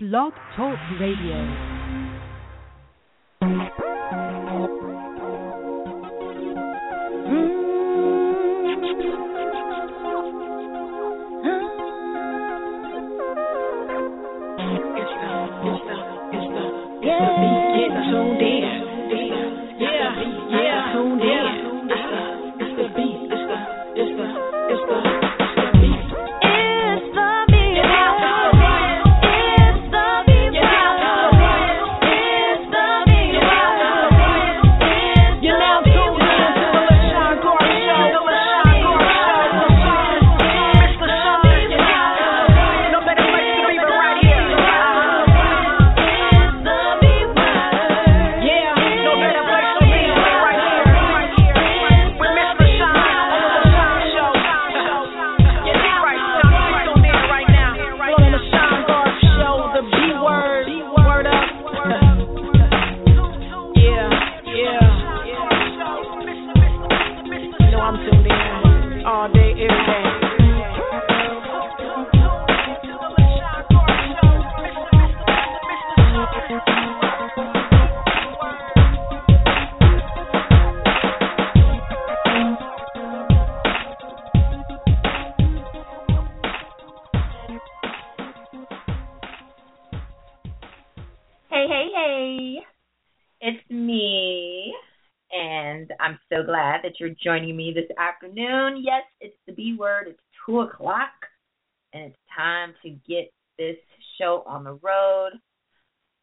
[0.00, 1.77] Blog Talk Radio.
[97.22, 98.82] Joining me this afternoon.
[98.84, 100.06] Yes, it's the B word.
[100.08, 101.10] It's 2 o'clock.
[101.92, 103.76] And it's time to get this
[104.20, 105.32] show on the road.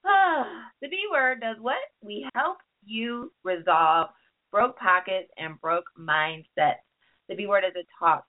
[0.06, 1.78] Ah, the B word does what?
[2.03, 4.09] We help you resolve
[4.52, 6.86] broke pockets and broke mindsets.
[7.28, 8.23] The B word is a talk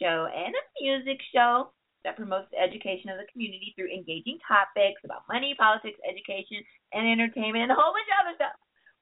[0.00, 1.72] show and a music show
[2.04, 7.06] that promotes the education of the community through engaging topics about money, politics, education, and
[7.06, 8.51] entertainment, and a whole bunch of other stuff,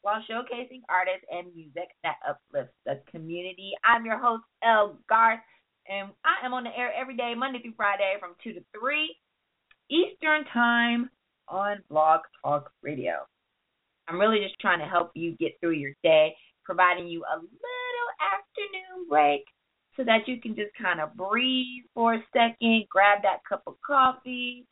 [0.02, 3.72] while showcasing artists and music that uplifts the community.
[3.84, 5.40] I'm your host, El Garth,
[5.88, 9.16] and I am on the air every day, Monday through Friday, from 2 to 3
[9.90, 11.10] Eastern Time
[11.48, 13.26] on Blog Talk Radio.
[14.08, 16.34] I'm really just trying to help you get through your day,
[16.64, 19.44] providing you a little afternoon break
[19.96, 23.74] so that you can just kind of breathe for a second, grab that cup of
[23.86, 24.66] coffee,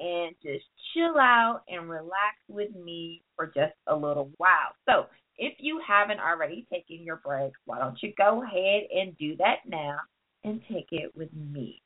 [0.00, 4.74] and just chill out and relax with me for just a little while.
[4.88, 5.06] So,
[5.36, 9.60] if you haven't already taken your break, why don't you go ahead and do that
[9.66, 9.98] now
[10.44, 11.82] and take it with me?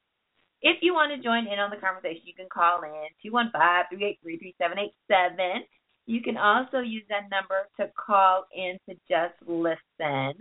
[0.62, 3.52] If you want to join in on the conversation, you can call in 215
[3.92, 5.62] 383 3787.
[6.06, 10.34] You can also use that number to call in to just listen.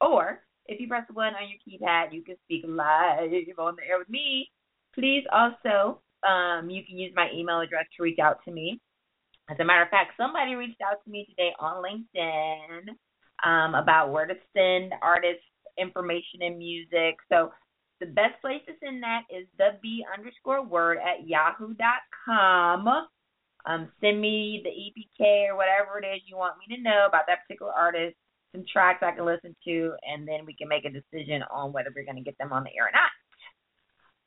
[0.00, 3.98] Or if you press one on your keypad, you can speak live on the air
[3.98, 4.50] with me.
[4.94, 8.80] Please also, um, you can use my email address to reach out to me.
[9.48, 12.88] As a matter of fact, somebody reached out to me today on LinkedIn
[13.44, 15.44] um, about where to send artists
[15.78, 17.16] information and music.
[17.30, 17.52] So
[18.00, 22.88] the best place to send that is the B underscore word at yahoo.com.
[23.66, 27.24] Um, send me the EPK or whatever it is you want me to know about
[27.26, 28.16] that particular artist
[28.56, 31.92] some tracks I can listen to, and then we can make a decision on whether
[31.94, 33.10] we're going to get them on the air or not.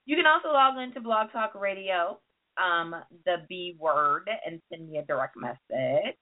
[0.10, 2.20] You can also log into Blog Talk Radio,
[2.58, 6.18] um, the B word, and send me a direct message.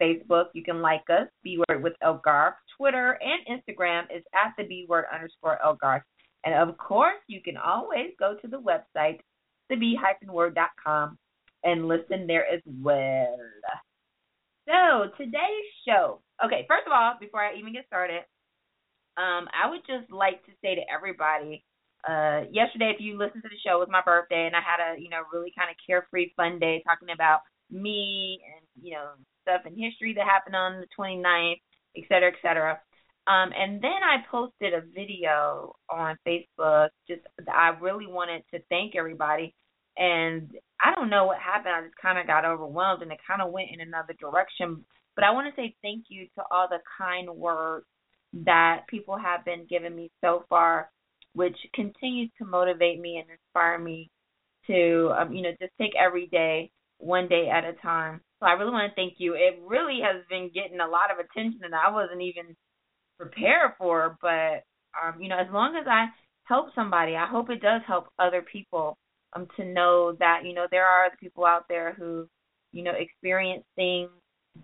[0.00, 2.54] Facebook, you can like us, B word with Elgarth.
[2.74, 6.00] Twitter and Instagram is at the B word underscore Elgarth.
[6.46, 9.18] And of course, you can always go to the website,
[9.70, 11.18] theb-word.com,
[11.64, 13.36] and listen there as well.
[14.66, 16.22] So today's show.
[16.42, 18.20] Okay, first of all, before I even get started,
[19.18, 21.62] um, I would just like to say to everybody,
[22.08, 24.80] uh, yesterday if you listened to the show, it was my birthday, and I had
[24.80, 27.40] a you know really kind of carefree, fun day talking about
[27.70, 29.10] me and you know
[29.42, 31.60] stuff in history that happened on the 29th,
[31.96, 32.80] et cetera, et cetera.
[33.26, 36.88] Um, and then I posted a video on Facebook.
[37.08, 39.54] Just I really wanted to thank everybody
[39.96, 41.74] and I don't know what happened.
[41.74, 44.84] I just kind of got overwhelmed and it kind of went in another direction.
[45.14, 47.86] But I want to say thank you to all the kind words
[48.44, 50.90] that people have been giving me so far,
[51.34, 54.10] which continues to motivate me and inspire me
[54.66, 58.20] to, um, you know, just take every day one day at a time.
[58.40, 59.34] So I really want to thank you.
[59.34, 62.54] It really has been getting a lot of attention that I wasn't even
[63.18, 64.16] prepared for.
[64.20, 64.64] But,
[65.00, 66.06] um, you know, as long as I
[66.44, 68.96] help somebody, I hope it does help other people
[69.34, 72.26] um to know that you know there are people out there who
[72.72, 74.10] you know experience things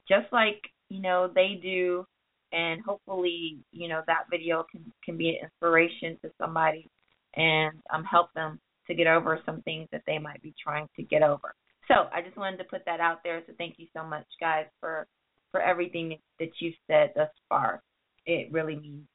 [0.08, 2.04] just like you know they do
[2.52, 6.88] and hopefully you know that video can can be an inspiration to somebody
[7.36, 11.02] and um help them to get over some things that they might be trying to
[11.02, 11.54] get over
[11.88, 13.42] So I just wanted to put that out there.
[13.46, 15.06] So thank you so much, guys, for
[15.50, 17.82] for everything that you've said thus far.
[18.26, 19.08] It really means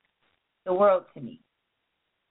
[0.65, 1.39] the world to me.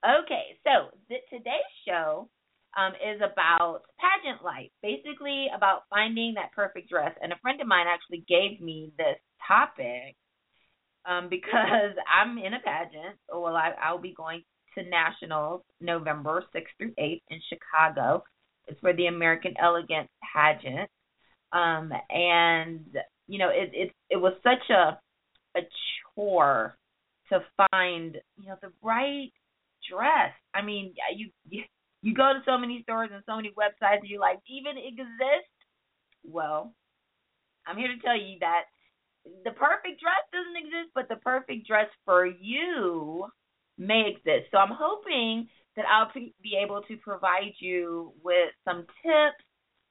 [0.05, 0.91] Okay, so
[1.31, 2.29] today's show
[2.77, 7.17] um, is about pageant life, basically about finding that perfect dress.
[7.23, 10.17] And a friend of mine actually gave me this topic
[11.07, 13.17] um, because I'm in a pageant.
[13.33, 14.43] Well, I, I'll be going
[14.77, 18.25] to nationals November 6th through 8th in Chicago.
[18.69, 20.89] It's for the American Elegance pageant.
[21.53, 22.87] Um, and
[23.29, 24.99] you know, it it it was such a
[25.57, 25.61] a
[26.15, 26.77] chore
[27.31, 27.41] to
[27.71, 29.31] find, you know, the right
[29.91, 30.33] dress.
[30.55, 31.65] I mean, you you,
[32.03, 35.49] you go to so many stores and so many websites and you're like, even exist?
[36.25, 36.73] Well,
[37.67, 38.63] I'm here to tell you that
[39.45, 43.27] the perfect dress doesn't exist, but the perfect dress for you
[43.79, 44.51] may exist.
[44.51, 49.43] So I'm hoping that I'll be able to provide you with some tips,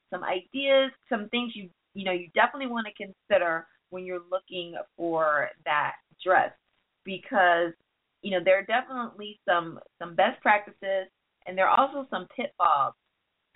[0.10, 4.76] some ideas, some things you you know you definitely want to consider when you're looking
[4.96, 5.94] for that
[6.24, 6.52] dress
[7.04, 7.74] because
[8.22, 11.08] you know there are definitely some some best practices
[11.46, 12.94] and there are also some pitfalls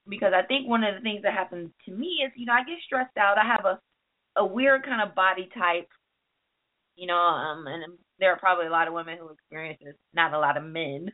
[0.10, 2.64] because I think one of the things that happens to me is you know I
[2.64, 3.38] get stressed out.
[3.38, 3.80] I have a
[4.38, 5.90] a weird kind of body type,
[6.96, 10.34] you know, um, and there are probably a lot of women who experience this, not
[10.34, 11.12] a lot of men.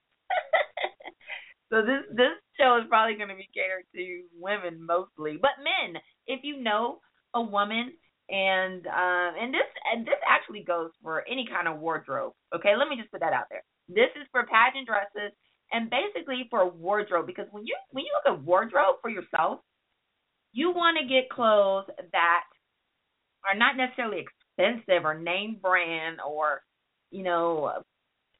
[1.72, 6.02] so this this show is probably going to be catered to women mostly, but men,
[6.28, 7.00] if you know
[7.34, 7.94] a woman
[8.30, 12.34] and um and this and this actually goes for any kind of wardrobe.
[12.56, 13.64] Okay, let me just put that out there.
[13.90, 15.36] This is for pageant dresses
[15.72, 19.60] and basically for wardrobe because when you when you look at wardrobe for yourself,
[20.54, 22.48] you want to get clothes that
[23.48, 26.62] are not necessarily expensive or name brand or
[27.10, 27.84] you know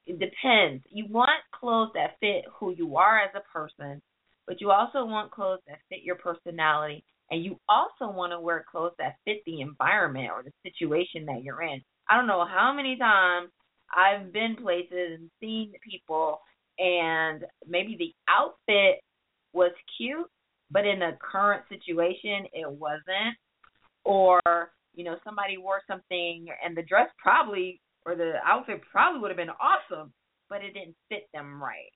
[0.06, 0.84] it depends.
[0.90, 4.02] You want clothes that fit who you are as a person,
[4.48, 8.66] but you also want clothes that fit your personality and you also want to wear
[8.70, 11.82] clothes that fit the environment or the situation that you're in.
[12.10, 13.50] I don't know how many times
[13.96, 16.40] I've been places and seen people
[16.78, 19.02] and maybe the outfit
[19.54, 20.28] was cute,
[20.72, 23.38] but in the current situation it wasn't.
[24.04, 24.42] Or,
[24.94, 29.38] you know, somebody wore something and the dress probably or the outfit probably would have
[29.38, 30.12] been awesome,
[30.50, 31.92] but it didn't fit them right.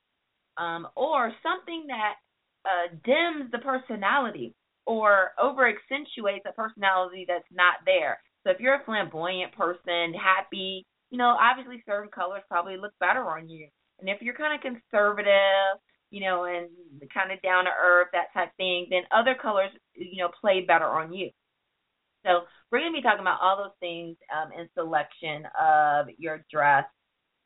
[0.57, 2.13] Um, or something that
[2.65, 4.53] uh, dims the personality
[4.85, 8.19] or over accentuates a personality that's not there.
[8.43, 13.25] So if you're a flamboyant person, happy, you know, obviously certain colors probably look better
[13.25, 13.67] on you.
[13.99, 15.81] And if you're kind of conservative,
[16.11, 16.69] you know, and
[17.13, 20.85] kind of down to earth, that type thing, then other colors, you know, play better
[20.85, 21.29] on you.
[22.25, 22.41] So
[22.71, 26.85] we're going to be talking about all those things um, in selection of your dress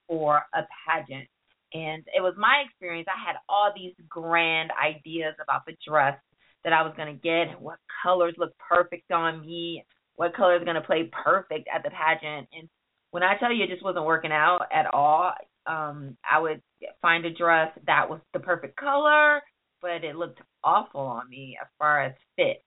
[0.08, 1.28] for a pageant.
[1.74, 3.08] And it was my experience.
[3.10, 6.18] I had all these grand ideas about the dress
[6.64, 9.84] that I was going to get, what colors look perfect on me,
[10.16, 12.48] what color is going to play perfect at the pageant.
[12.54, 12.68] And
[13.12, 15.34] when I tell you it just wasn't working out at all,
[15.68, 16.62] um, I would
[17.02, 19.42] find a dress that was the perfect color,
[19.82, 22.64] but it looked awful on me as far as fit.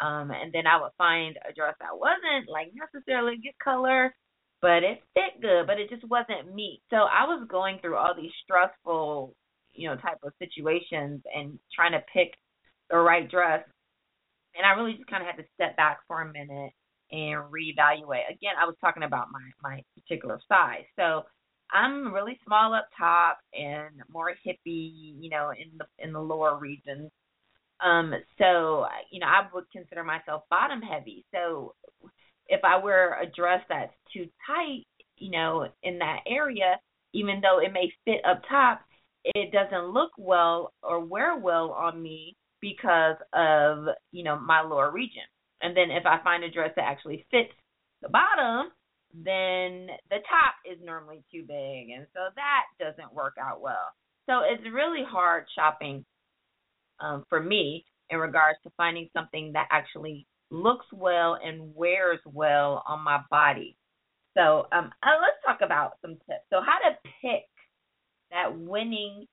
[0.00, 4.14] Um, and then I would find a dress that wasn't like necessarily good color,
[4.62, 6.80] but it fit good, but it just wasn't me.
[6.90, 9.34] So I was going through all these stressful,
[9.72, 12.34] you know, type of situations and trying to pick
[12.90, 13.64] the right dress.
[14.56, 16.72] And I really just kind of had to step back for a minute
[17.12, 18.28] and reevaluate.
[18.30, 20.84] Again, I was talking about my my particular size.
[20.96, 21.24] So
[21.72, 26.58] I'm really small up top and more hippie, you know, in the in the lower
[26.58, 27.10] regions.
[27.82, 31.24] Um, so you know, I would consider myself bottom heavy.
[31.32, 31.74] So
[32.48, 34.84] if I wear a dress that's too tight,
[35.16, 36.78] you know, in that area,
[37.12, 38.80] even though it may fit up top,
[39.24, 44.90] it doesn't look well or wear well on me because of you know my lower
[44.90, 45.22] region.
[45.62, 47.52] And then if I find a dress that actually fits
[48.00, 48.72] the bottom,
[49.12, 53.92] then the top is normally too big, and so that doesn't work out well.
[54.26, 56.04] So it's really hard shopping
[57.00, 62.82] um, for me in regards to finding something that actually looks well and wears well
[62.86, 63.76] on my body.
[64.36, 66.44] So um, uh, let's talk about some tips.
[66.50, 67.44] So how to pick
[68.30, 69.26] that winning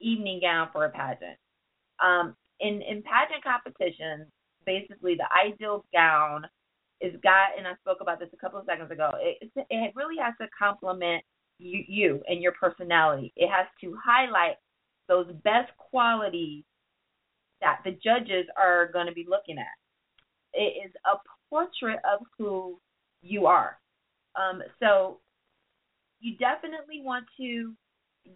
[0.00, 1.38] evening gown for a pageant.
[2.02, 4.26] Um, in in pageant competitions,
[4.64, 6.46] basically the ideal gown
[7.00, 9.10] is got, and I spoke about this a couple of seconds ago.
[9.18, 11.22] It it really has to complement
[11.58, 13.32] you, you and your personality.
[13.36, 14.56] It has to highlight
[15.08, 16.64] those best qualities
[17.62, 19.64] that the judges are going to be looking at.
[20.52, 21.16] It is a
[21.48, 22.78] portrait of who
[23.22, 23.78] you are.
[24.36, 25.18] Um, so
[26.20, 27.72] you definitely want to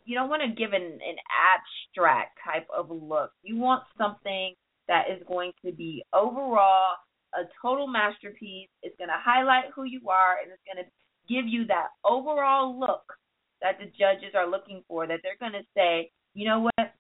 [0.04, 3.30] you don't want to give an, an abstract type of look.
[3.42, 4.54] You want something
[4.88, 6.96] that is going to be overall
[7.34, 8.68] a total masterpiece.
[8.82, 10.90] It's going to highlight who you are and it's going to
[11.32, 13.04] give you that overall look
[13.62, 16.92] that the judges are looking for, that they're going to say, you know what,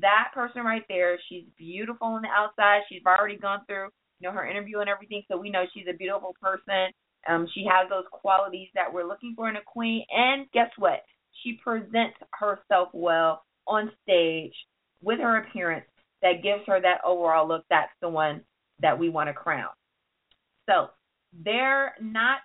[0.00, 2.80] that person right there, she's beautiful on the outside.
[2.88, 3.88] She's already gone through,
[4.20, 6.92] you know, her interview and everything, so we know she's a beautiful person.
[7.28, 10.04] Um, she has those qualities that we're looking for in a queen.
[10.10, 11.00] And guess what?
[11.42, 14.54] She presents herself well on stage
[15.02, 15.86] with her appearance
[16.22, 17.64] that gives her that overall look.
[17.68, 18.42] That's the one
[18.80, 19.70] that we want to crown.
[20.68, 20.88] So
[21.44, 22.38] they're not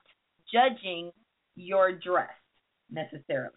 [0.51, 1.12] judging
[1.55, 2.29] your dress
[2.89, 3.55] necessarily.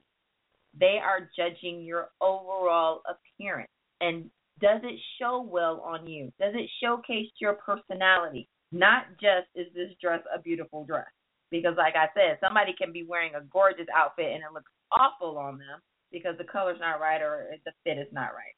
[0.78, 3.70] They are judging your overall appearance.
[4.04, 4.30] And
[4.60, 6.32] does it show well on you?
[6.38, 8.48] Does it showcase your personality?
[8.70, 11.06] Not just is this dress a beautiful dress.
[11.50, 15.38] Because, like I said, somebody can be wearing a gorgeous outfit and it looks awful
[15.38, 15.80] on them
[16.10, 18.56] because the color's not right or the fit is not right.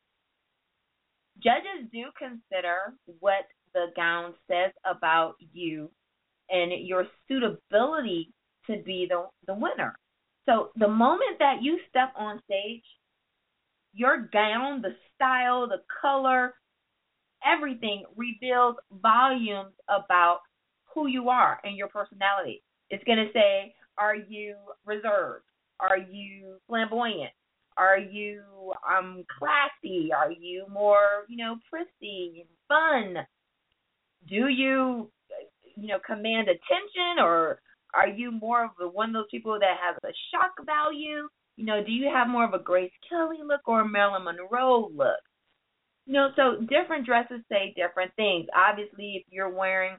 [1.43, 5.91] Judges do consider what the gown says about you
[6.49, 8.33] and your suitability
[8.67, 9.99] to be the the winner.
[10.47, 12.85] So the moment that you step on stage,
[13.97, 16.55] your gown, the style, the color,
[17.45, 20.41] everything reveals volumes about
[20.95, 22.63] who you are and your personality.
[22.91, 25.45] It's going to say, are you reserved?
[25.81, 27.31] Are you flamboyant?
[27.77, 28.43] Are you
[28.91, 30.11] um classy?
[30.17, 33.27] Are you more, you know, prissy and fun?
[34.29, 35.11] Do you
[35.77, 37.61] you know command attention or
[37.93, 41.29] are you more of the one of those people that has a shock value?
[41.57, 44.91] You know, do you have more of a Grace Kelly look or a Marilyn Monroe
[44.95, 45.21] look?
[46.07, 48.47] You know, so different dresses say different things.
[48.55, 49.97] Obviously, if you're wearing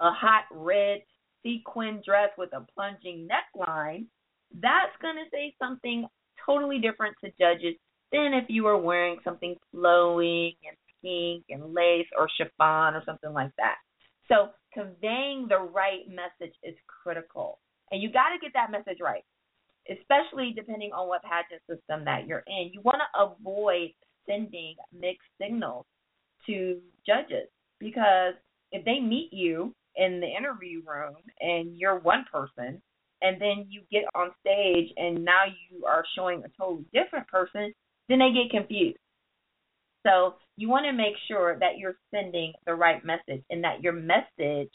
[0.00, 1.00] a hot red
[1.42, 4.06] sequin dress with a plunging neckline,
[4.60, 6.06] that's going to say something
[6.44, 7.74] totally different to judges
[8.12, 13.32] than if you were wearing something flowing and pink and lace or chiffon or something
[13.32, 13.76] like that.
[14.28, 17.58] So conveying the right message is critical.
[17.90, 19.24] And you got to get that message right,
[19.90, 22.70] especially depending on what pageant system that you're in.
[22.72, 23.90] You want to avoid
[24.26, 25.86] sending mixed signals
[26.46, 28.34] to judges because
[28.72, 32.80] if they meet you in the interview room and you're one person
[33.22, 37.72] and then you get on stage and now you are showing a totally different person,
[38.08, 38.98] then they get confused.
[40.06, 43.92] So you want to make sure that you're sending the right message and that your
[43.92, 44.70] message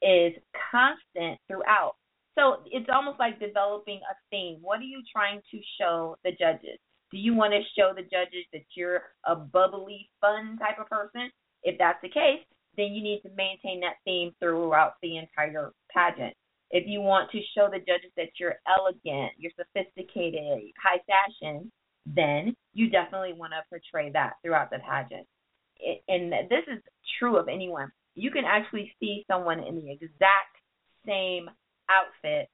[0.00, 0.32] is
[0.70, 1.94] constant throughout.
[2.38, 4.58] So it's almost like developing a theme.
[4.62, 6.78] What are you trying to show the judges?
[7.10, 11.30] Do you want to show the judges that you're a bubbly, fun type of person?
[11.62, 12.40] If that's the case,
[12.76, 16.34] then you need to maintain that theme throughout the entire pageant.
[16.70, 21.70] If you want to show the judges that you're elegant, you're sophisticated, high fashion,
[22.06, 25.26] then you definitely want to portray that throughout the pageant.
[26.08, 26.82] And this is
[27.18, 27.92] true of anyone.
[28.14, 30.56] You can actually see someone in the exact
[31.06, 31.50] same
[31.92, 32.48] outfit,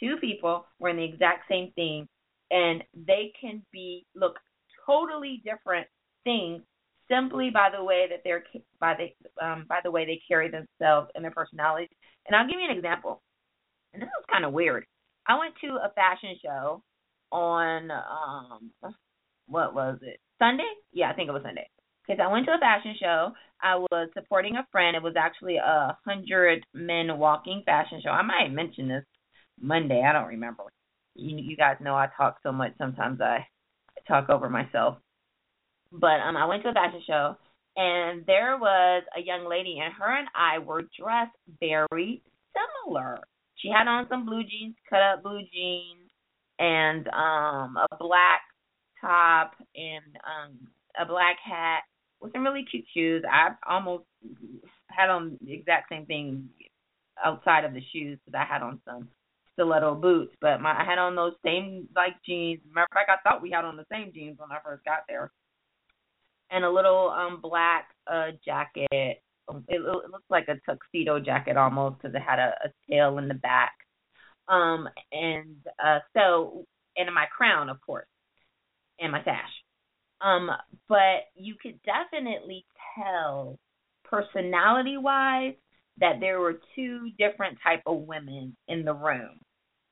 [0.00, 2.08] two people wearing the exact same thing,
[2.50, 4.38] and they can be look
[4.86, 5.86] totally different
[6.24, 6.62] things
[7.10, 8.44] simply by the way that they're
[8.80, 11.88] by the um, by the way they carry themselves and their personalities.
[12.26, 13.22] And I'll give you an example.
[13.92, 14.84] And this was kind of weird.
[15.26, 16.82] I went to a fashion show
[17.30, 18.70] on um
[19.46, 20.18] what was it?
[20.38, 20.70] Sunday?
[20.92, 21.68] Yeah, I think it was Sunday.
[22.12, 23.32] Because I went to a fashion show.
[23.62, 24.94] I was supporting a friend.
[24.94, 28.10] It was actually a hundred men walking fashion show.
[28.10, 29.04] I might mention this
[29.58, 30.02] Monday.
[30.06, 30.64] I don't remember.
[31.14, 32.72] You, you guys know I talk so much.
[32.76, 33.46] Sometimes I
[34.06, 34.98] talk over myself.
[35.90, 37.36] But um, I went to a fashion show,
[37.76, 42.22] and there was a young lady, and her and I were dressed very
[42.84, 43.20] similar.
[43.56, 46.10] She had on some blue jeans, cut up blue jeans,
[46.58, 48.42] and um a black
[49.00, 50.58] top and um
[51.00, 51.84] a black hat
[52.22, 53.24] with some really cute shoes.
[53.30, 54.04] I almost
[54.88, 56.48] had on the exact same thing
[57.22, 59.08] outside of the shoes because I had on some
[59.54, 62.60] stiletto boots, but my I had on those same like jeans.
[62.72, 65.00] Matter of fact, I thought we had on the same jeans when I first got
[65.08, 65.30] there,
[66.50, 68.86] and a little um black uh jacket.
[68.92, 69.22] It,
[69.68, 73.34] it looked like a tuxedo jacket almost because it had a, a tail in the
[73.34, 73.72] back.
[74.48, 76.64] Um, and uh, so,
[76.96, 78.06] and my crown, of course,
[78.98, 79.50] and my sash.
[80.22, 80.50] Um,
[80.88, 82.64] but you could definitely
[82.96, 83.58] tell
[84.04, 85.54] personality wise
[85.98, 89.38] that there were two different type of women in the room.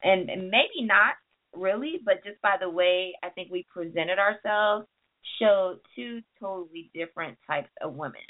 [0.03, 1.15] And, and maybe not
[1.55, 4.87] really, but just by the way I think we presented ourselves
[5.41, 8.21] showed two totally different types of women.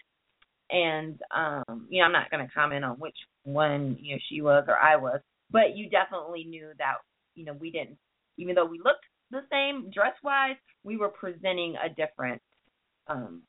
[0.71, 4.65] And um, you know, I'm not gonna comment on which one, you know, she was
[4.69, 6.95] or I was, but you definitely knew that,
[7.35, 7.99] you know, we didn't
[8.37, 12.41] even though we looked the same dress wise, we were presenting a different
[13.09, 13.43] um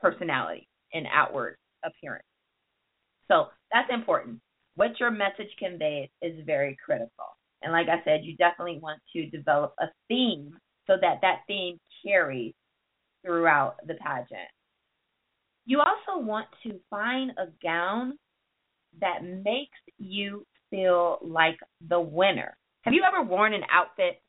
[0.00, 0.68] personality.
[0.92, 2.24] and outward appearance.
[3.28, 4.40] So that's important.
[4.76, 7.26] What your message conveys is very critical.
[7.62, 11.78] And like I said, you definitely want to develop a theme so that that theme
[12.04, 12.54] carries
[13.24, 14.50] throughout the pageant.
[15.66, 18.18] You also want to find a gown
[19.00, 22.56] that makes you feel like the winner.
[22.82, 24.20] Have you ever worn an outfit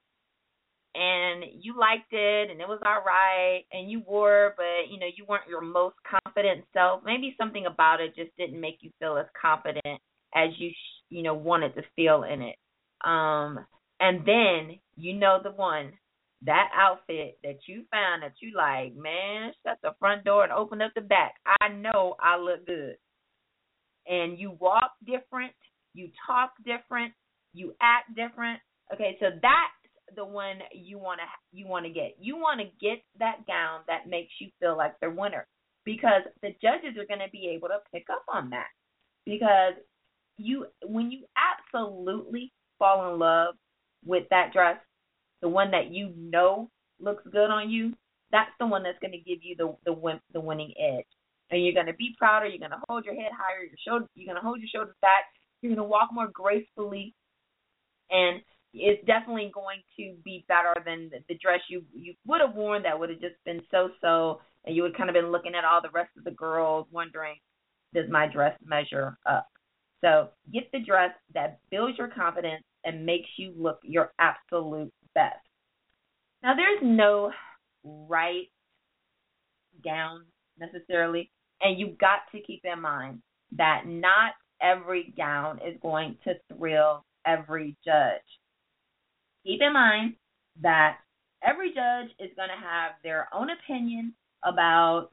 [0.95, 5.07] and you liked it and it was all right and you wore but you know
[5.15, 7.01] you weren't your most confident self.
[7.05, 9.99] Maybe something about it just didn't make you feel as confident
[10.33, 10.71] as you
[11.09, 12.55] you know wanted to feel in it.
[13.03, 13.59] Um
[13.99, 15.91] and then you know the one
[16.43, 20.81] that outfit that you found that you like man shut the front door and open
[20.81, 21.35] up the back.
[21.61, 22.95] I know i look good.
[24.07, 25.53] And you walk different
[25.93, 27.11] you talk different
[27.53, 28.61] you act different.
[28.93, 29.67] Okay so that
[30.15, 32.15] the one you want to you want to get.
[32.19, 35.47] You want to get that gown that makes you feel like the winner
[35.85, 38.67] because the judges are going to be able to pick up on that.
[39.25, 39.73] Because
[40.37, 43.55] you when you absolutely fall in love
[44.05, 44.77] with that dress,
[45.41, 46.69] the one that you know
[46.99, 47.93] looks good on you,
[48.31, 51.05] that's the one that's going to give you the the win, the winning edge.
[51.51, 52.47] And you're going to be prouder.
[52.47, 53.63] You're going to hold your head higher.
[53.63, 54.07] Your shoulder.
[54.15, 55.25] You're going to hold your shoulders back.
[55.61, 57.13] You're going to walk more gracefully,
[58.09, 58.41] and
[58.75, 62.83] it's definitely going to be better than the, the dress you you would have worn
[62.83, 65.63] that would have just been so so and you would kind of been looking at
[65.63, 67.35] all the rest of the girls wondering
[67.93, 69.47] does my dress measure up?
[70.01, 75.37] So get the dress that builds your confidence and makes you look your absolute best.
[76.43, 77.31] Now there's no
[77.83, 78.49] right
[79.83, 80.25] gown
[80.59, 83.21] necessarily and you've got to keep in mind
[83.57, 88.21] that not every gown is going to thrill every judge
[89.45, 90.15] keep in mind
[90.61, 90.97] that
[91.43, 95.09] every judge is going to have their own opinion about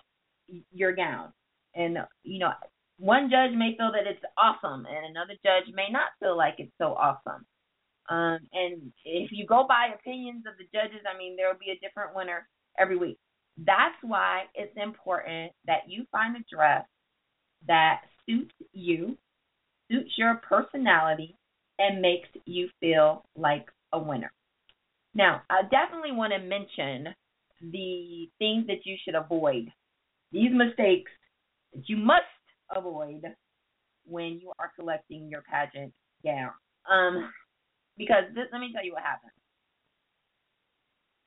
[0.73, 1.33] your gown.
[1.75, 2.53] And, you know,
[2.99, 6.73] one judge may feel that it's awesome, and another judge may not feel like it's
[6.79, 7.45] so awesome.
[8.09, 11.71] Um, and if you go by opinions of the judges, I mean, there will be
[11.71, 13.19] a different winner every week.
[13.59, 16.85] That's why it's important that you find a dress
[17.67, 19.17] that suits you,
[19.91, 21.37] suits your personality,
[21.79, 24.33] and makes you feel like a winner.
[25.15, 27.15] Now, I definitely want to mention
[27.61, 29.71] the things that you should avoid.
[30.33, 31.11] These mistakes
[31.75, 32.25] that you must
[32.75, 33.23] avoid
[34.07, 35.93] when you are selecting your pageant
[36.25, 36.51] gown.
[36.91, 37.31] Um,
[37.97, 39.33] because this, let me tell you what happens.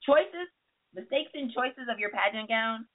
[0.06, 0.50] Choices,
[0.94, 2.86] mistakes and choices of your pageant gown,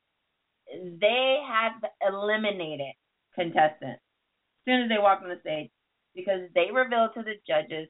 [1.01, 2.95] they have eliminated
[3.35, 5.71] contestants as soon as they walk on the stage
[6.15, 7.89] because they reveal to the judges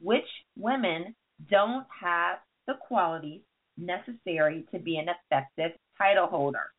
[0.00, 1.14] which women
[1.50, 3.42] don't have the qualities
[3.76, 6.72] necessary to be an effective title holder.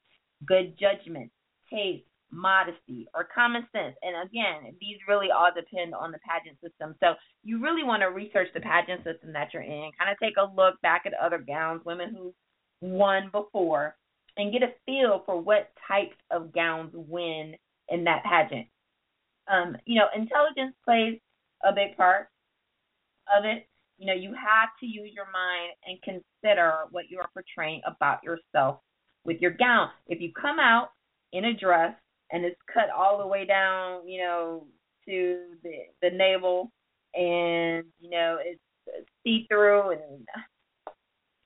[0.46, 1.32] Good judgment,
[1.72, 3.96] taste, modesty, or common sense.
[4.02, 6.96] And again, these really all depend on the pageant system.
[7.00, 10.36] So you really want to research the pageant system that you're in, kind of take
[10.38, 12.34] a look back at other gowns, women who
[12.82, 13.96] won before,
[14.36, 17.56] and get a feel for what types of gowns win
[17.90, 18.68] in that pageant.
[19.48, 21.20] Um, you know, intelligence plays
[21.64, 22.28] a big part
[23.36, 23.68] of it.
[23.98, 28.24] You know, you have to use your mind and consider what you are portraying about
[28.24, 28.80] yourself
[29.24, 29.90] with your gown.
[30.08, 30.90] If you come out
[31.34, 31.96] in a dress
[32.32, 34.68] and it's cut all the way down, you know,
[35.08, 36.72] to the the navel
[37.16, 38.60] and you know it's
[39.24, 40.26] see through and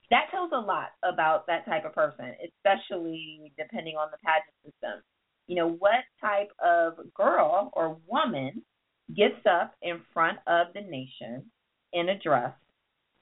[0.10, 5.02] that tells a lot about that type of person, especially depending on the pageant system.
[5.48, 8.62] You know, what type of girl or woman
[9.16, 11.46] gets up in front of the nation
[11.94, 12.54] in a dress,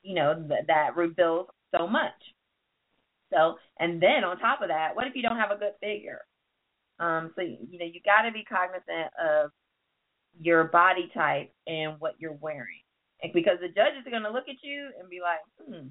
[0.03, 2.13] you know, th- that reveals so much.
[3.31, 6.21] So, and then on top of that, what if you don't have a good figure?
[6.99, 9.51] Um, so you know, you got to be cognizant of
[10.39, 12.81] your body type and what you're wearing,
[13.23, 15.87] and because the judges are going to look at you and be like, hmm,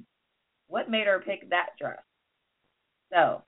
[0.66, 2.02] what made her pick that dress?
[3.12, 3.42] So,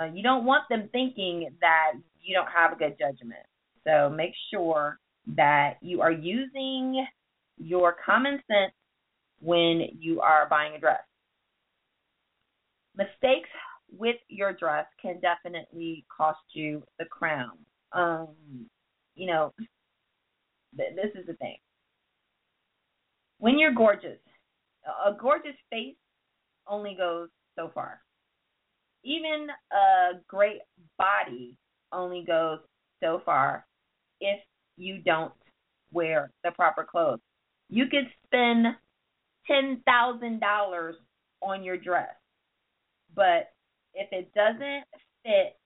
[0.00, 3.44] uh, you don't want them thinking that you don't have a good judgment.
[3.84, 4.98] So make sure
[5.36, 7.06] that you are using
[7.58, 8.72] your common sense
[9.40, 11.02] when you are buying a dress.
[12.96, 13.48] Mistakes
[13.96, 17.52] with your dress can definitely cost you the crown.
[17.92, 18.28] Um,
[19.14, 19.52] you know,
[20.76, 21.56] th- this is the thing.
[23.38, 24.18] When you're gorgeous,
[25.06, 25.96] a gorgeous face
[26.66, 28.00] only goes so far.
[29.04, 30.60] Even a great
[30.98, 31.56] body
[31.92, 32.58] only goes
[33.02, 33.66] so far
[34.20, 34.40] if
[34.76, 35.32] you don't
[35.92, 37.20] wear the proper clothes.
[37.74, 38.66] You could spend
[39.50, 40.92] $10,000
[41.40, 42.14] on your dress,
[43.16, 43.50] but
[43.94, 44.84] if it doesn't
[45.24, 45.58] fit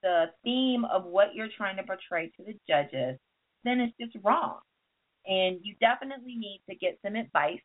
[0.00, 3.18] the theme of what you're trying to portray to the judges,
[3.64, 4.60] then it's just wrong.
[5.26, 7.58] And you definitely need to get some advice,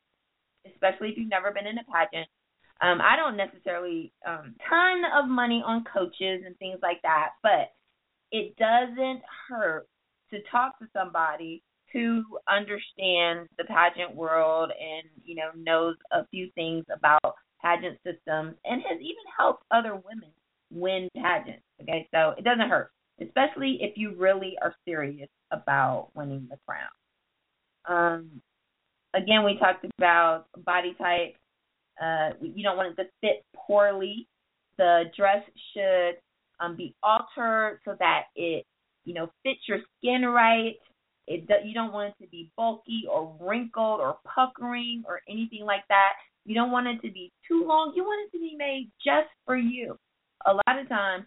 [0.66, 2.28] especially if you've never been in a pageant.
[2.82, 7.72] Um, I don't necessarily um, ton of money on coaches and things like that, but
[8.32, 9.88] it doesn't hurt
[10.32, 11.62] to talk to somebody
[11.94, 18.56] who understands the pageant world and you know knows a few things about pageant systems
[18.66, 20.32] and has even helped other women
[20.72, 21.64] win pageants.
[21.82, 26.90] Okay, so it doesn't hurt, especially if you really are serious about winning the crown.
[27.88, 28.42] Um,
[29.14, 31.36] again, we talked about body type.
[32.02, 34.28] Uh, you don't want it to fit poorly.
[34.78, 35.44] The dress
[35.74, 36.16] should
[36.60, 38.66] um, be altered so that it,
[39.06, 40.76] you know, fits your skin right.
[41.28, 45.84] It you don't want it to be bulky or wrinkled or puckering or anything like
[45.90, 46.14] that.
[46.46, 47.94] You don't want it to be too long.
[47.96, 49.98] You want it to be made just for you.
[50.46, 51.26] A lot of times,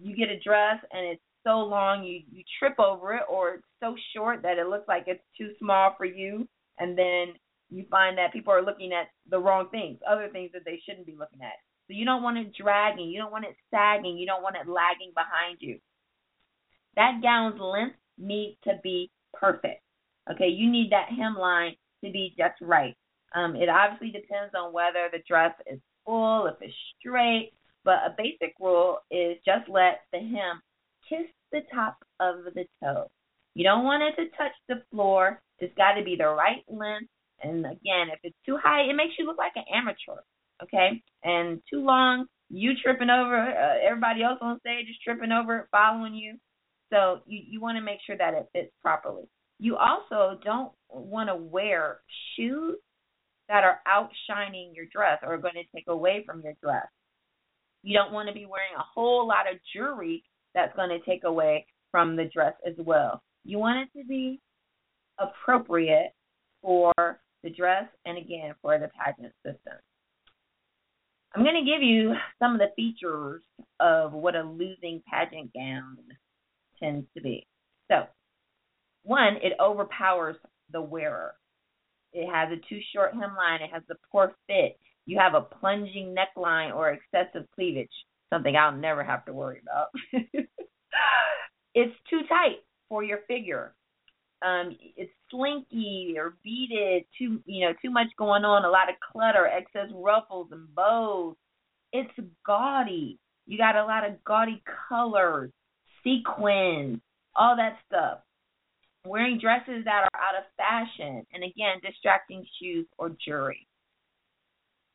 [0.00, 3.64] you get a dress and it's so long you you trip over it, or it's
[3.80, 6.46] so short that it looks like it's too small for you,
[6.78, 7.34] and then
[7.70, 11.06] you find that people are looking at the wrong things, other things that they shouldn't
[11.06, 11.58] be looking at.
[11.88, 14.68] So you don't want it dragging, you don't want it sagging, you don't want it
[14.68, 15.78] lagging behind you.
[16.96, 19.80] That gown's length needs to be perfect.
[20.30, 22.96] Okay, you need that hemline to be just right.
[23.34, 27.52] Um, it obviously depends on whether the dress is full, if it's straight,
[27.84, 30.60] but a basic rule is just let the hem
[31.08, 33.08] kiss the top of the toe.
[33.54, 35.40] You don't want it to touch the floor.
[35.58, 37.10] It's got to be the right length.
[37.42, 40.20] And again, if it's too high, it makes you look like an amateur.
[40.62, 45.68] Okay, and too long, you tripping over, uh, everybody else on stage is tripping over
[45.72, 46.36] following you.
[46.92, 49.24] So you you want to make sure that it fits properly.
[49.58, 52.00] You also don't want to wear
[52.36, 52.76] shoes
[53.48, 56.86] that are outshining your dress or going to take away from your dress.
[57.82, 60.22] You don't want to be wearing a whole lot of jewelry
[60.54, 63.22] that's going to take away from the dress as well.
[63.44, 64.40] You want it to be
[65.18, 66.12] appropriate
[66.60, 66.92] for
[67.42, 69.78] the dress and again for the pageant system.
[71.34, 73.42] I'm going to give you some of the features
[73.80, 75.96] of what a losing pageant gown
[76.82, 77.46] tends to be.
[77.90, 78.04] So,
[79.04, 80.36] one, it overpowers
[80.72, 81.34] the wearer.
[82.12, 83.62] It has a too short hemline.
[83.62, 84.78] It has a poor fit.
[85.06, 87.90] You have a plunging neckline or excessive cleavage,
[88.32, 89.88] something I'll never have to worry about.
[91.74, 93.74] it's too tight for your figure.
[94.44, 98.96] Um, it's slinky or beaded, too you know, too much going on, a lot of
[99.12, 101.36] clutter, excess ruffles and bows.
[101.92, 102.12] It's
[102.44, 103.18] gaudy.
[103.46, 105.50] You got a lot of gaudy colors,
[106.04, 107.00] sequins,
[107.34, 108.18] all that stuff.
[109.04, 113.66] Wearing dresses that are out of fashion, and again, distracting shoes or jewelry.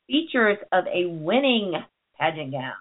[0.07, 1.73] Features of a winning
[2.17, 2.73] pageant gown.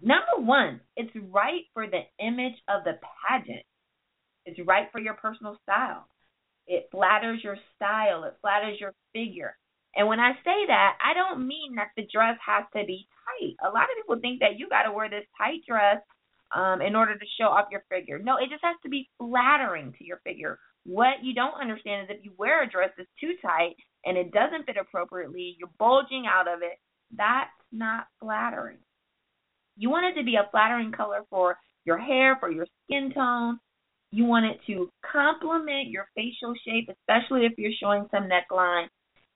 [0.00, 3.64] Number one, it's right for the image of the pageant.
[4.44, 6.06] It's right for your personal style.
[6.66, 9.56] It flatters your style, it flatters your figure.
[9.94, 13.56] And when I say that, I don't mean that the dress has to be tight.
[13.66, 16.02] A lot of people think that you got to wear this tight dress
[16.54, 18.18] um, in order to show off your figure.
[18.18, 20.58] No, it just has to be flattering to your figure.
[20.84, 24.32] What you don't understand is if you wear a dress that's too tight and it
[24.32, 26.78] doesn't fit appropriately, you're bulging out of it,
[27.16, 28.78] that's not flattering.
[29.76, 33.58] You want it to be a flattering color for your hair, for your skin tone.
[34.10, 38.86] You want it to complement your facial shape, especially if you're showing some neckline.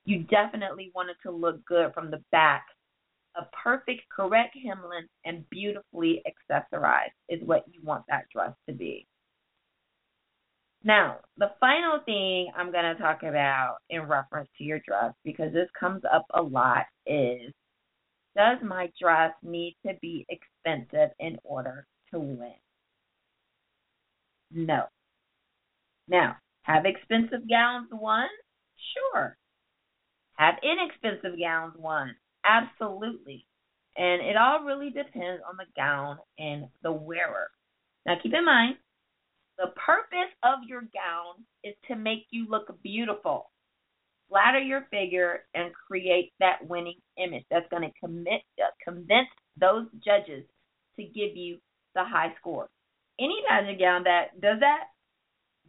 [0.05, 2.65] You definitely want it to look good from the back.
[3.35, 9.07] A perfect, correct hemline and beautifully accessorized is what you want that dress to be.
[10.83, 15.53] Now, the final thing I'm going to talk about in reference to your dress, because
[15.53, 17.51] this comes up a lot, is
[18.35, 22.53] does my dress need to be expensive in order to win?
[24.51, 24.83] No.
[26.07, 28.27] Now, have expensive gowns won?
[28.93, 29.37] Sure.
[30.33, 32.15] Have inexpensive gowns won?
[32.45, 33.45] Absolutely.
[33.97, 37.49] And it all really depends on the gown and the wearer.
[38.05, 38.75] Now, keep in mind,
[39.57, 43.51] the purpose of your gown is to make you look beautiful
[44.29, 49.27] flatter your figure and create that winning image that's going to commit uh, convince
[49.59, 50.43] those judges
[50.97, 51.57] to give you
[51.95, 52.67] the high score.
[53.19, 54.85] Any pageant gown that does that,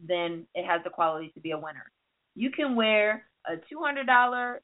[0.09, 1.91] then it has the qualities to be a winner.
[2.35, 4.63] You can wear a two hundred dollar,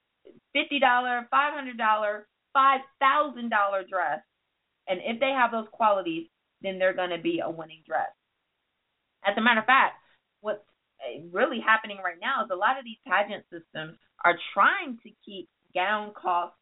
[0.53, 4.21] fifty dollar, five hundred dollar, five thousand dollar dress,
[4.89, 6.27] and if they have those qualities,
[6.63, 8.11] then they're going to be a winning dress.
[9.25, 9.95] As a matter of fact,
[10.41, 10.65] what's
[11.31, 15.49] really happening right now is a lot of these pageant systems are trying to keep
[15.75, 16.57] gown costs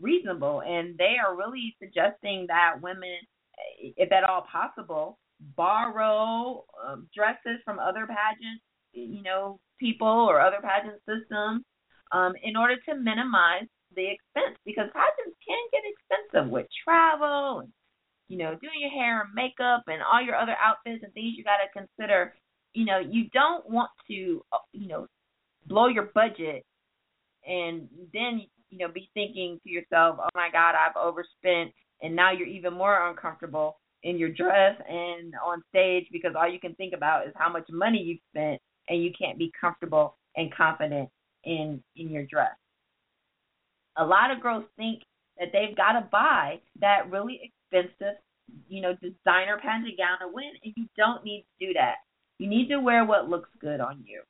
[0.00, 3.18] reasonable and they are really suggesting that women
[3.96, 5.18] if at all possible,
[5.56, 8.60] borrow um, dresses from other pageant,
[8.92, 11.62] you know, people or other pageant systems
[12.14, 17.72] um, in order to minimize the expense because pageants can get expensive with travel and
[18.28, 21.44] you know doing your hair and makeup and all your other outfits and things you
[21.44, 22.32] got to consider.
[22.72, 25.06] You know, you don't want to uh, you know
[25.66, 26.64] blow your budget
[27.46, 32.32] and then you know be thinking to yourself, oh my God, I've overspent, and now
[32.32, 36.92] you're even more uncomfortable in your dress and on stage because all you can think
[36.94, 41.08] about is how much money you've spent and you can't be comfortable and confident
[41.44, 42.56] in in your dress.
[43.96, 45.02] A lot of girls think
[45.38, 48.16] that they've got to buy that really expensive,
[48.68, 51.96] you know, designer pageant gown to win, and you don't need to do that.
[52.38, 54.22] You need to wear what looks good on you.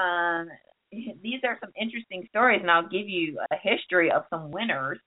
[0.00, 0.48] Um,
[1.22, 4.98] these are some interesting stories, and I'll give you a history of some winners.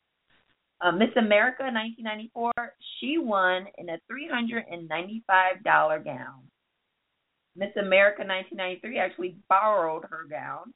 [0.82, 2.52] Uh, Miss America 1994,
[3.00, 6.44] she won in a $395 gown.
[7.56, 10.74] Miss America 1993 actually borrowed her gown.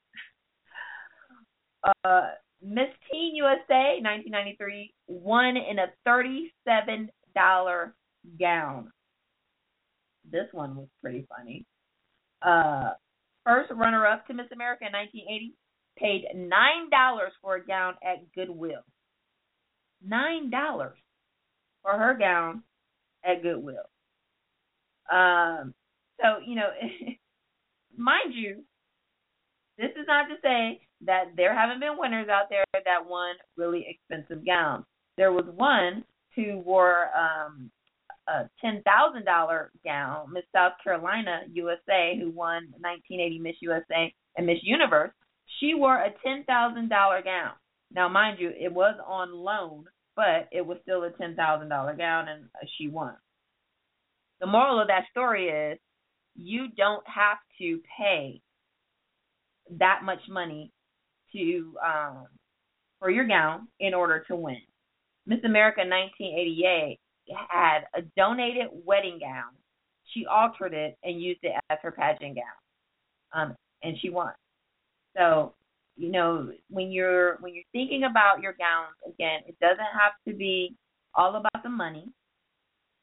[1.83, 2.29] Uh,
[2.61, 7.91] Miss Teen USA 1993 won in a $37
[8.39, 8.91] gown.
[10.29, 11.65] This one was pretty funny.
[12.41, 12.91] Uh,
[13.45, 15.53] first runner up to Miss America in 1980
[15.97, 18.83] paid $9 for a gown at Goodwill.
[20.07, 20.91] $9
[21.81, 22.63] for her gown
[23.23, 23.89] at Goodwill.
[25.11, 25.73] Um,
[26.21, 26.69] so, you know,
[27.97, 28.63] mind you,
[29.77, 33.85] this is not to say that there haven't been winners out there that won really
[33.87, 34.85] expensive gowns.
[35.17, 36.03] There was one
[36.35, 37.71] who wore um
[38.27, 44.45] a ten thousand dollar gown, Miss South Carolina USA, who won 1980 Miss USA and
[44.45, 45.11] Miss Universe.
[45.59, 47.51] She wore a ten thousand dollar gown.
[47.93, 51.95] Now, mind you, it was on loan, but it was still a ten thousand dollar
[51.95, 52.45] gown, and
[52.77, 53.15] she won.
[54.39, 55.79] The moral of that story is,
[56.37, 58.39] you don't have to pay
[59.79, 60.71] that much money
[61.33, 62.27] to um,
[62.99, 64.61] for your gown in order to win.
[65.25, 66.99] Miss America 1988
[67.49, 69.53] had a donated wedding gown.
[70.13, 72.45] She altered it and used it as her pageant gown,
[73.33, 74.31] um, and she won.
[75.17, 75.53] So,
[75.97, 80.33] you know, when you're when you're thinking about your gowns, again, it doesn't have to
[80.33, 80.75] be
[81.13, 82.05] all about the money.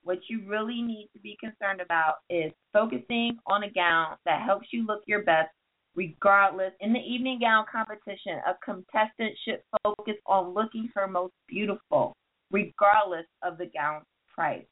[0.04, 4.68] What you really need to be concerned about is focusing on a gown that helps
[4.70, 5.50] you look your best
[5.96, 6.72] regardless.
[6.80, 12.14] In the evening gown competition, a contestant should focus on looking her most beautiful,
[12.50, 14.66] regardless of the gown's price.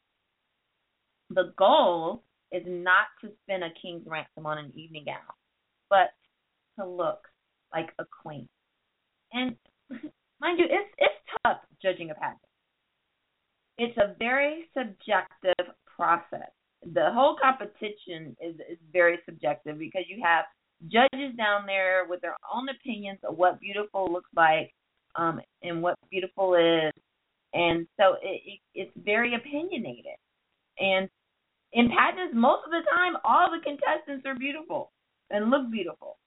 [1.30, 5.34] The goal is not to spend a king's ransom on an evening gown,
[5.88, 6.10] but
[6.78, 7.26] to look
[7.72, 8.46] like a queen.
[9.32, 9.56] And
[10.40, 12.38] mind you, it's it's tough judging a pageant.
[13.78, 16.50] It's a very subjective process.
[16.94, 20.44] The whole competition is is very subjective because you have
[20.88, 24.72] judges down there with their own opinions of what beautiful looks like
[25.14, 26.92] um, and what beautiful is.
[27.54, 30.16] And so it, it, it's very opinionated.
[30.78, 31.08] And
[31.72, 34.90] in pageants, most of the time, all the contestants are beautiful
[35.30, 36.18] and look beautiful.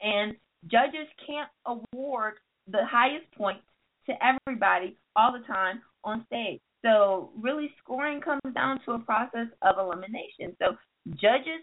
[0.00, 0.34] And
[0.66, 2.34] judges can't award
[2.66, 3.62] the highest points
[4.06, 6.60] to everybody all the time on stage.
[6.84, 10.56] So really scoring comes down to a process of elimination.
[10.60, 10.76] So
[11.20, 11.62] judges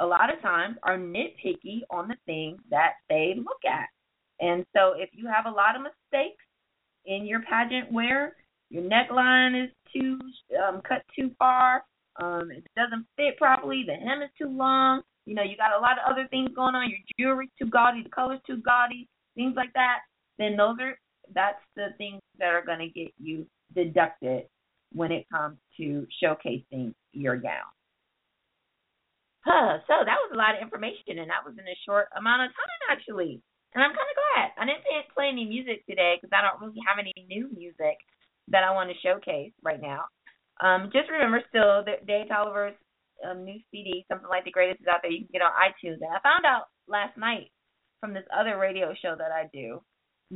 [0.00, 3.88] a lot of times are nitpicky on the things that they look at.
[4.40, 6.44] And so if you have a lot of mistakes
[7.06, 8.36] in your pageant wear,
[8.70, 10.18] your neckline is too
[10.62, 11.82] um, cut too far,
[12.20, 15.80] um, it doesn't fit properly, the hem is too long, you know, you got a
[15.80, 19.54] lot of other things going on, your jewelry's too gaudy, the color's too gaudy, things
[19.56, 19.98] like that,
[20.38, 20.98] then those are
[21.34, 24.44] that's the things that are going to get you deducted
[24.92, 27.68] when it comes to showcasing your gown.
[29.44, 32.42] Huh, so that was a lot of information, and that was in a short amount
[32.42, 33.40] of time, actually.
[33.74, 34.48] And I'm kind of glad.
[34.56, 37.96] I didn't play any music today because I don't really have any new music
[38.48, 40.08] that I want to showcase right now.
[40.60, 42.74] Um, just remember, still, that Dave Tolliver's
[43.24, 45.12] um, new CD, something like the greatest, is out there.
[45.12, 46.00] You can get on iTunes.
[46.00, 47.52] And I found out last night
[48.00, 49.82] from this other radio show that I do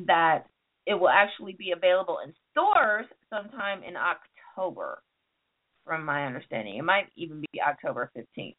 [0.07, 0.47] that
[0.87, 5.03] it will actually be available in stores sometime in October,
[5.85, 6.77] from my understanding.
[6.77, 8.57] It might even be October 15th.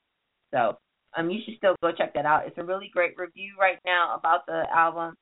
[0.52, 0.78] So
[1.18, 2.48] um, you should still go check that out.
[2.48, 5.16] It's a really great review right now about the album.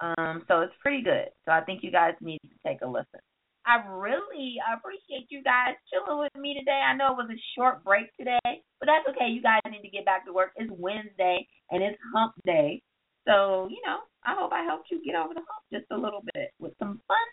[0.00, 1.28] Um, so it's pretty good.
[1.44, 3.20] So I think you guys need to take a listen.
[3.66, 6.80] I really appreciate you guys chilling with me today.
[6.86, 9.26] I know it was a short break today, but that's okay.
[9.26, 10.52] You guys need to get back to work.
[10.54, 12.80] It's Wednesday and it's hump day.
[13.26, 16.22] So, you know, I hope I helped you get over the hump just a little
[16.34, 17.28] bit with some fun,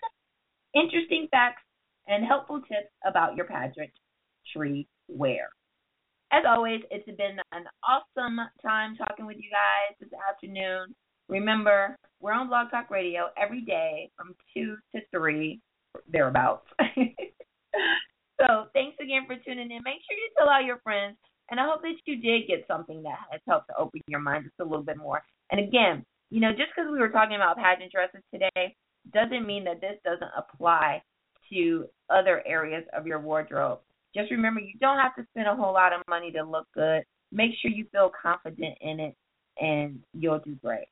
[0.75, 1.63] interesting facts
[2.07, 5.49] and helpful tips about your pageantry wear.
[6.31, 10.93] As always, it's been an awesome time talking with you guys this afternoon.
[11.29, 15.59] Remember, we're on Blog Talk Radio every day from 2 to 3,
[16.11, 16.67] thereabouts.
[18.39, 19.81] so thanks again for tuning in.
[19.83, 21.17] Make sure you tell all your friends.
[21.49, 24.45] And I hope that you did get something that has helped to open your mind
[24.45, 25.21] just a little bit more.
[25.51, 28.75] And again, you know, just because we were talking about pageant dresses today
[29.13, 30.99] doesn't mean that this doesn't apply
[31.51, 33.81] to other areas of your wardrobe.
[34.15, 37.03] Just remember, you don't have to spend a whole lot of money to look good.
[37.31, 39.15] Make sure you feel confident in it,
[39.61, 40.87] and you'll do great.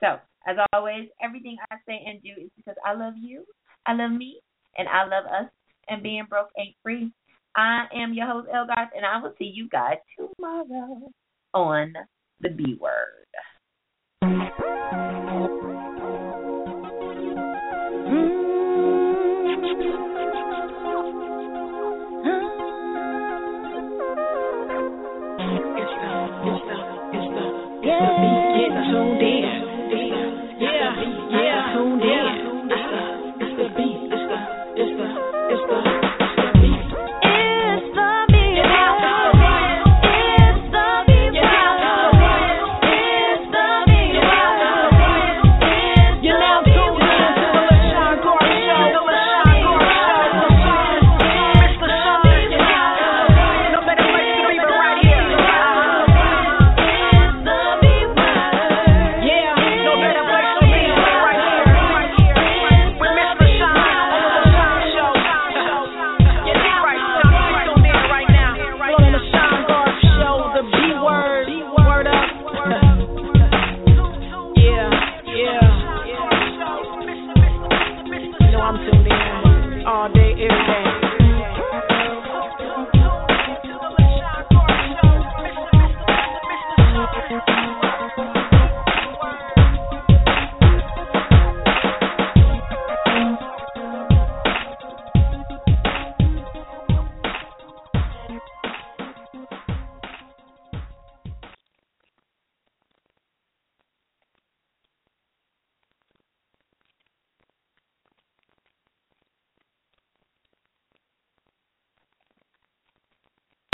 [0.00, 3.44] So, as always, everything I say and do is because I love you,
[3.84, 4.40] I love me,
[4.78, 5.50] and I love us,
[5.88, 7.12] and being broke ain't free.
[7.54, 11.10] I am your host, Elgarth, and I will see you guys tomorrow
[11.52, 11.92] on
[12.40, 13.26] the B Word.
[14.22, 15.65] Thank you.